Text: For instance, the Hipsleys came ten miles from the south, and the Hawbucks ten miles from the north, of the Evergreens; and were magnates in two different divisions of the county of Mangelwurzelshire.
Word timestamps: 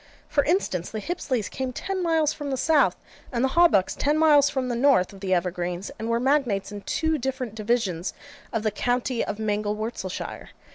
For 0.27 0.43
instance, 0.45 0.89
the 0.89 0.99
Hipsleys 0.99 1.47
came 1.47 1.71
ten 1.73 2.01
miles 2.01 2.33
from 2.33 2.49
the 2.49 2.57
south, 2.57 2.95
and 3.31 3.43
the 3.43 3.49
Hawbucks 3.49 3.95
ten 3.95 4.17
miles 4.17 4.49
from 4.49 4.67
the 4.67 4.75
north, 4.75 5.13
of 5.13 5.19
the 5.19 5.31
Evergreens; 5.31 5.91
and 5.99 6.09
were 6.09 6.19
magnates 6.19 6.71
in 6.71 6.81
two 6.81 7.19
different 7.19 7.53
divisions 7.53 8.15
of 8.51 8.63
the 8.63 8.71
county 8.71 9.23
of 9.23 9.37
Mangelwurzelshire. 9.37 10.49